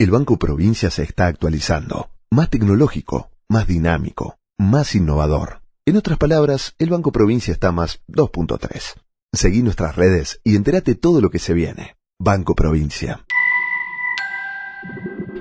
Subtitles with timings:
[0.00, 5.62] El Banco Provincia se está actualizando, más tecnológico, más dinámico, más innovador.
[5.86, 8.94] En otras palabras, el Banco Provincia está más 2.3.
[9.32, 11.96] Seguí nuestras redes y entérate todo lo que se viene.
[12.16, 13.24] Banco Provincia.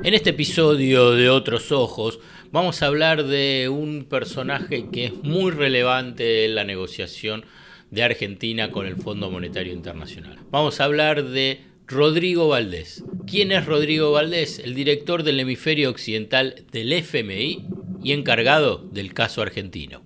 [0.01, 2.19] En este episodio de Otros Ojos
[2.51, 7.45] vamos a hablar de un personaje que es muy relevante en la negociación
[7.91, 10.39] de Argentina con el Fondo Monetario Internacional.
[10.49, 13.05] Vamos a hablar de Rodrigo Valdés.
[13.25, 14.59] ¿Quién es Rodrigo Valdés?
[14.59, 17.69] El director del hemisferio occidental del FMI
[18.03, 20.01] y encargado del caso argentino.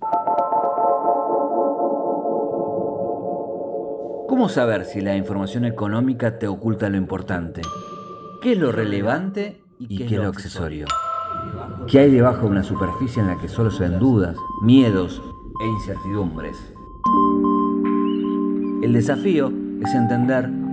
[4.28, 7.62] ¿Cómo saber si la información económica te oculta lo importante?
[8.40, 10.86] ¿Qué es lo relevante y qué es lo accesorio?
[11.88, 15.20] ¿Qué hay debajo de una superficie en la que solo se ven dudas, miedos
[15.60, 16.56] e incertidumbres?
[18.84, 19.52] El desafío
[19.84, 20.61] es entender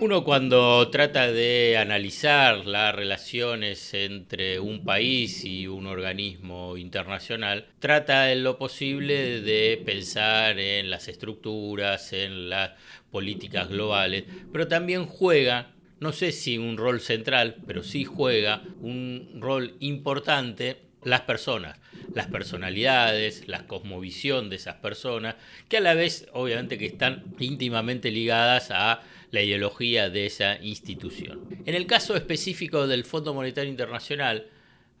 [0.00, 8.30] Uno cuando trata de analizar las relaciones entre un país y un organismo internacional, trata
[8.30, 12.74] en lo posible de pensar en las estructuras, en las
[13.10, 19.38] políticas globales, pero también juega, no sé si un rol central, pero sí juega un
[19.40, 21.76] rol importante las personas,
[22.14, 25.34] las personalidades, la cosmovisión de esas personas,
[25.68, 31.46] que a la vez obviamente que están íntimamente ligadas a la ideología de esa institución.
[31.66, 34.46] En el caso específico del Fondo Monetario Internacional,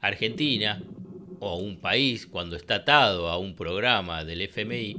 [0.00, 0.82] Argentina,
[1.40, 4.96] o un país cuando está atado a un programa del FMI,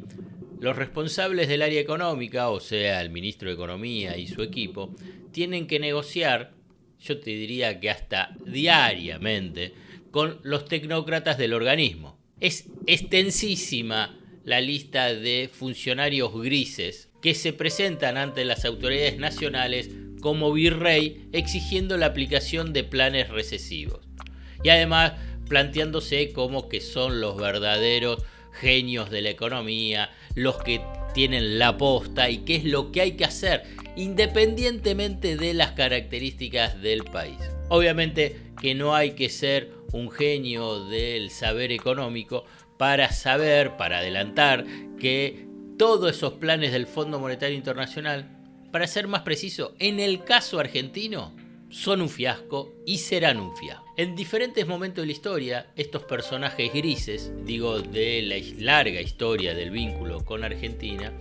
[0.59, 4.95] los responsables del área económica, o sea, el ministro de Economía y su equipo,
[5.31, 6.53] tienen que negociar,
[6.99, 9.73] yo te diría que hasta diariamente,
[10.11, 12.17] con los tecnócratas del organismo.
[12.39, 19.89] Es extensísima la lista de funcionarios grises que se presentan ante las autoridades nacionales
[20.21, 24.01] como virrey exigiendo la aplicación de planes recesivos.
[24.63, 25.13] Y además
[25.47, 30.81] planteándose como que son los verdaderos genios de la economía, los que
[31.13, 33.63] tienen la posta y qué es lo que hay que hacer
[33.95, 37.37] independientemente de las características del país.
[37.67, 42.45] Obviamente que no hay que ser un genio del saber económico
[42.77, 44.65] para saber, para adelantar
[44.99, 45.48] que
[45.79, 48.27] todos esos planes del Fondo Monetario Internacional,
[48.69, 51.33] para ser más preciso, en el caso argentino,
[51.69, 53.85] son un fiasco y serán un fiasco.
[53.95, 59.71] En diferentes momentos de la historia, estos personajes grises, digo de la larga historia del
[59.71, 61.13] vínculo con Argentina,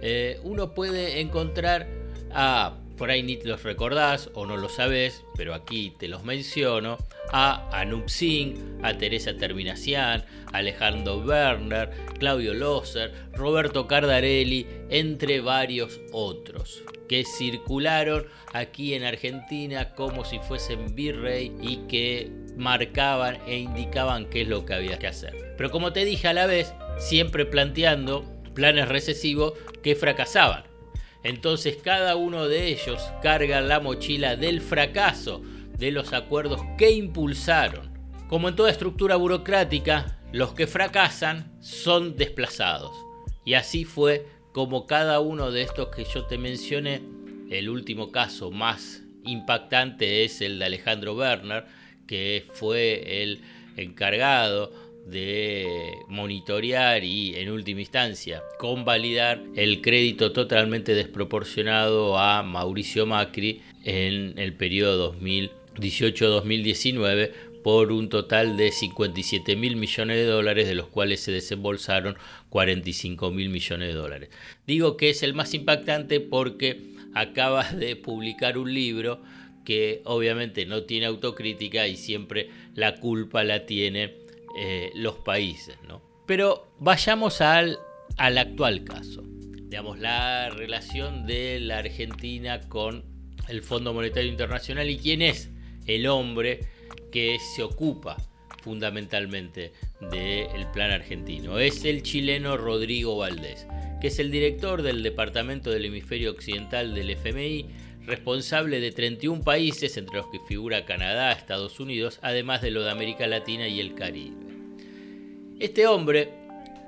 [0.00, 1.86] eh, uno puede encontrar
[2.32, 6.98] a por ahí ni los recordás o no lo sabés, pero aquí te los menciono,
[7.30, 16.82] a Anup Singh, a Teresa Terminacián, Alejandro Werner, Claudio Loser, Roberto Cardarelli, entre varios otros,
[17.08, 24.42] que circularon aquí en Argentina como si fuesen virrey y que marcaban e indicaban qué
[24.42, 25.54] es lo que había que hacer.
[25.56, 30.67] Pero como te dije a la vez, siempre planteando planes recesivos que fracasaban
[31.22, 35.42] entonces cada uno de ellos carga la mochila del fracaso
[35.76, 37.96] de los acuerdos que impulsaron.
[38.28, 42.92] Como en toda estructura burocrática, los que fracasan son desplazados.
[43.44, 47.02] Y así fue como cada uno de estos que yo te mencioné,
[47.50, 51.66] el último caso más impactante es el de Alejandro Werner,
[52.06, 53.42] que fue el
[53.76, 54.72] encargado
[55.10, 64.38] de monitorear y en última instancia convalidar el crédito totalmente desproporcionado a Mauricio Macri en
[64.38, 67.32] el periodo 2018-2019
[67.62, 72.16] por un total de 57 mil millones de dólares, de los cuales se desembolsaron
[72.50, 74.30] 45 mil millones de dólares.
[74.66, 79.20] Digo que es el más impactante porque acaba de publicar un libro
[79.64, 84.27] que obviamente no tiene autocrítica y siempre la culpa la tiene
[84.60, 85.78] eh, los países.
[85.86, 86.02] ¿no?
[86.26, 87.78] Pero vayamos al,
[88.16, 89.22] al actual caso.
[89.22, 93.04] Digamos, la relación de la Argentina con
[93.46, 95.50] el Fondo Monetario Internacional y quién es
[95.86, 96.66] el hombre
[97.12, 98.16] que se ocupa
[98.60, 99.72] fundamentalmente
[100.10, 101.60] del plan argentino.
[101.60, 103.68] Es el chileno Rodrigo Valdés,
[104.00, 107.66] que es el director del Departamento del Hemisferio Occidental del FMI,
[108.06, 112.90] responsable de 31 países, entre los que figura Canadá, Estados Unidos, además de lo de
[112.90, 114.47] América Latina y el Caribe.
[115.60, 116.28] Este hombre,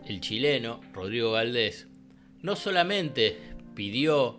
[0.06, 1.88] el chileno Rodrigo Valdés,
[2.40, 3.37] no solamente
[3.75, 4.38] pidió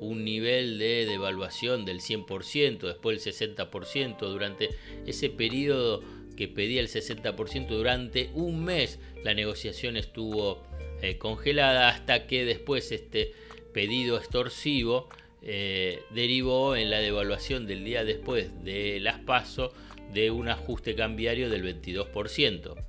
[0.00, 4.70] un nivel de devaluación del 100%, después el 60%, durante
[5.06, 6.02] ese periodo
[6.36, 10.60] que pedía el 60% durante un mes, la negociación estuvo
[11.00, 13.32] eh, congelada hasta que después este
[13.72, 15.08] pedido extorsivo
[15.40, 19.72] eh, derivó en la devaluación del día después de las PASO
[20.12, 22.87] de un ajuste cambiario del 22%.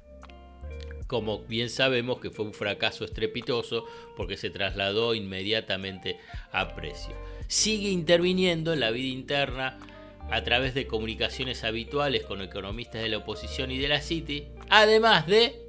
[1.10, 3.84] Como bien sabemos que fue un fracaso estrepitoso
[4.16, 6.20] porque se trasladó inmediatamente
[6.52, 7.16] a precio.
[7.48, 9.80] Sigue interviniendo en la vida interna
[10.30, 15.26] a través de comunicaciones habituales con economistas de la oposición y de la City, además
[15.26, 15.60] de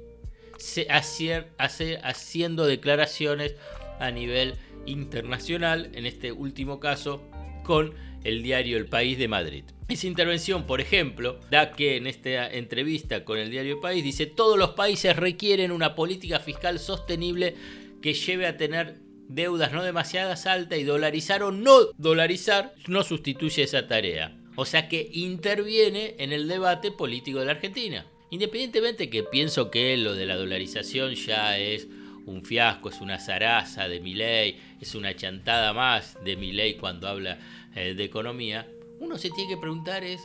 [0.89, 3.55] hacer, haciendo declaraciones
[3.99, 4.53] a nivel
[4.85, 7.23] internacional, en este último caso
[7.63, 9.63] con el diario El País de Madrid.
[9.87, 14.25] Esa intervención, por ejemplo, da que en esta entrevista con el diario El País dice,
[14.25, 17.55] todos los países requieren una política fiscal sostenible
[18.01, 23.63] que lleve a tener deudas no demasiadas altas y dolarizar o no dolarizar no sustituye
[23.63, 24.37] esa tarea.
[24.55, 28.05] O sea que interviene en el debate político de la Argentina.
[28.29, 31.87] Independientemente que pienso que lo de la dolarización ya es
[32.25, 36.75] un fiasco, es una zaraza de mi ley, es una chantada más de mi ley
[36.75, 37.39] cuando habla
[37.75, 38.67] eh, de economía,
[38.99, 40.21] uno se tiene que preguntar es,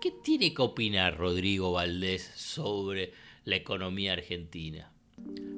[0.00, 3.12] ¿qué tiene que opinar Rodrigo Valdés sobre
[3.44, 4.90] la economía argentina?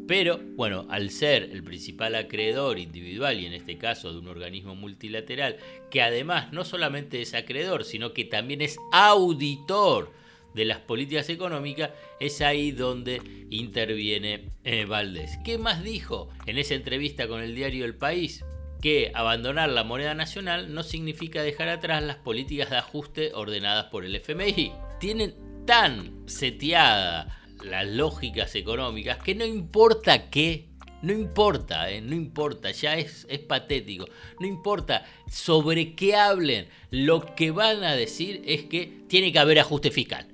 [0.07, 4.75] Pero, bueno, al ser el principal acreedor individual y en este caso de un organismo
[4.75, 5.57] multilateral,
[5.91, 10.13] que además no solamente es acreedor, sino que también es auditor
[10.55, 11.91] de las políticas económicas,
[12.21, 13.21] es ahí donde
[13.51, 15.39] interviene eh, Valdés.
[15.45, 18.45] ¿Qué más dijo en esa entrevista con el diario El País?
[18.81, 24.05] Que abandonar la moneda nacional no significa dejar atrás las políticas de ajuste ordenadas por
[24.05, 24.73] el FMI.
[25.01, 25.35] Tienen
[25.67, 30.69] tan seteada las lógicas económicas que no importa qué,
[31.03, 34.07] no importa, eh, no importa, ya es, es patético,
[34.39, 39.59] no importa sobre qué hablen, lo que van a decir es que tiene que haber
[39.59, 40.34] ajuste fiscal.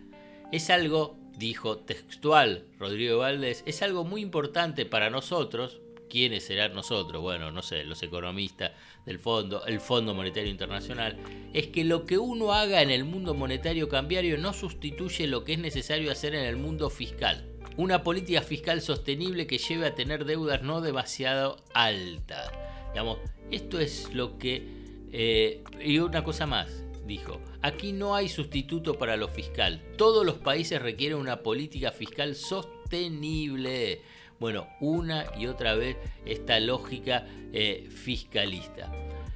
[0.52, 5.80] Es algo, dijo textual Rodrigo Valdés, es algo muy importante para nosotros,
[6.10, 7.22] ¿Quiénes serán nosotros?
[7.22, 8.72] Bueno, no sé, los economistas
[9.06, 11.16] del fondo, el Fondo Monetario Internacional,
[11.54, 15.52] es que lo que uno haga en el mundo monetario cambiario no sustituye lo que
[15.52, 17.46] es necesario hacer en el mundo fiscal.
[17.76, 22.50] Una política fiscal sostenible que lleve a tener deudas no demasiado altas.
[22.92, 23.18] Digamos,
[23.52, 24.80] esto es lo que...
[25.12, 29.82] Eh, y una cosa más, dijo, aquí no hay sustituto para lo fiscal.
[29.96, 34.02] Todos los países requieren una política fiscal sostenible
[34.40, 38.90] bueno, una y otra vez esta lógica eh, fiscalista.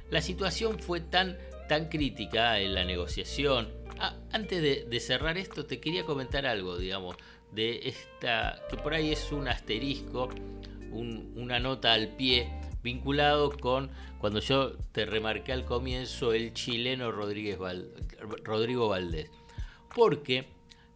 [0.09, 1.37] La situación fue tan,
[1.69, 3.71] tan crítica en la negociación.
[3.99, 7.15] Ah, antes de, cerrar esto, te quería comentar algo, digamos,
[7.51, 10.29] de esta, que por ahí es un asterisco,
[10.91, 12.49] una nota al pie
[12.85, 13.89] vinculado con
[14.19, 17.57] cuando yo te remarqué al comienzo el chileno Rodríguez
[18.43, 19.31] Rodrigo Valdés.
[19.93, 20.45] Porque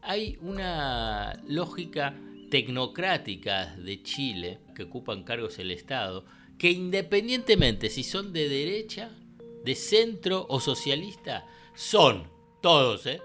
[0.02, 2.16] hay una lógica
[2.52, 6.26] tecnocráticas de Chile que ocupan cargos el Estado,
[6.60, 9.10] que independientemente si son de derecha,
[9.66, 12.30] de centro o socialista, son
[12.62, 13.20] todos, ¿eh?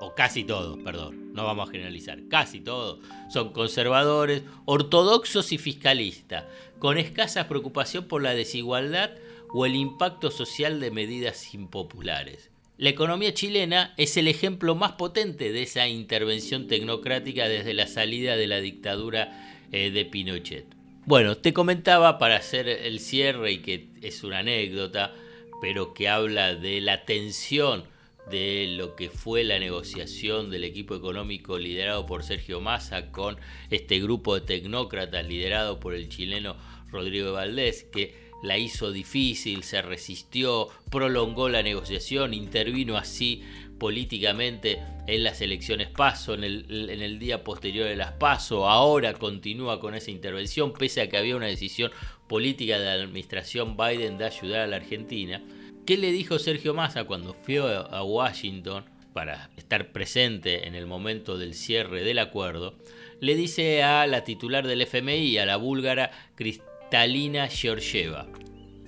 [0.00, 2.98] O casi todos, perdón, no vamos a generalizar, casi todos,
[3.30, 6.44] son conservadores, ortodoxos y fiscalistas,
[6.78, 9.10] con escasa preocupación por la desigualdad
[9.50, 12.50] o el impacto social de medidas impopulares.
[12.78, 18.36] La economía chilena es el ejemplo más potente de esa intervención tecnocrática desde la salida
[18.36, 20.66] de la dictadura eh, de Pinochet.
[21.06, 25.14] Bueno, te comentaba para hacer el cierre y que es una anécdota,
[25.62, 27.84] pero que habla de la tensión
[28.30, 33.36] de lo que fue la negociación del equipo económico liderado por Sergio Massa con
[33.70, 36.56] este grupo de tecnócratas liderado por el chileno
[36.90, 43.42] Rodrigo Valdés, que la hizo difícil, se resistió, prolongó la negociación, intervino así
[43.78, 49.14] políticamente en las elecciones PASO, en el, en el día posterior de las PASO, ahora
[49.14, 51.90] continúa con esa intervención, pese a que había una decisión
[52.28, 55.42] política de la administración Biden de ayudar a la Argentina.
[55.86, 61.38] ¿Qué le dijo Sergio Massa cuando fue a Washington para estar presente en el momento
[61.38, 62.76] del cierre del acuerdo?
[63.20, 68.28] Le dice a la titular del FMI, a la búlgara Cristina Talina Georgieva,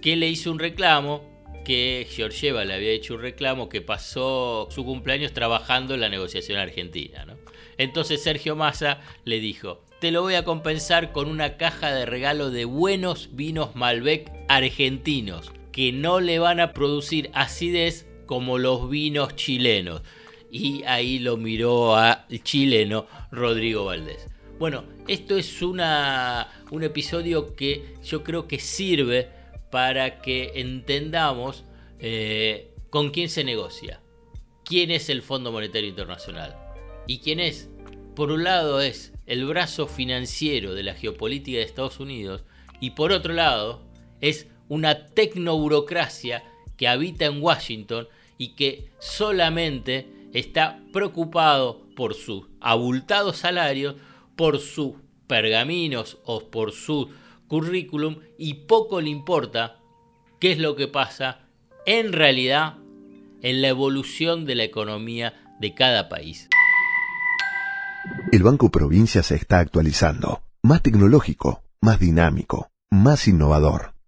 [0.00, 1.23] que le hizo un reclamo,
[1.64, 6.59] que Georgieva le había hecho un reclamo que pasó su cumpleaños trabajando en la negociación
[6.59, 7.26] argentina.
[7.76, 12.50] Entonces Sergio Massa le dijo, te lo voy a compensar con una caja de regalo
[12.50, 19.37] de buenos vinos Malbec argentinos, que no le van a producir acidez como los vinos
[19.37, 20.02] chilenos.
[20.50, 24.26] Y ahí lo miró al chileno Rodrigo Valdés.
[24.58, 29.28] Bueno, esto es una, un episodio que yo creo que sirve
[29.70, 31.64] para que entendamos
[32.00, 34.00] eh, con quién se negocia,
[34.64, 36.56] quién es el Fondo Monetario Internacional
[37.06, 37.70] y quién es,
[38.16, 42.42] por un lado, es el brazo financiero de la geopolítica de Estados Unidos
[42.80, 43.88] y por otro lado
[44.20, 46.44] es una tecnoburocracia
[46.76, 53.96] que habita en Washington y que solamente está preocupado por sus abultados salarios,
[54.37, 54.94] por sus
[55.26, 57.10] pergaminos o por su
[57.48, 59.80] currículum y poco le importa
[60.38, 61.40] qué es lo que pasa
[61.87, 62.76] en realidad
[63.42, 66.48] en la evolución de la economía de cada país.
[68.30, 73.94] El Banco Provincia se está actualizando, más tecnológico, más dinámico, más innovador.